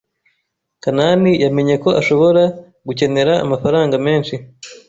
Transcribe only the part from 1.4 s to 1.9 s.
yamenye ko